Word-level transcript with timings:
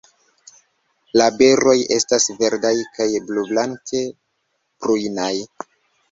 La 1.21 1.25
beroj 1.41 1.75
estas 1.97 2.25
verdaj 2.39 2.71
kaj 2.95 3.07
blublanke 3.27 4.01
prujnaj. 4.85 5.29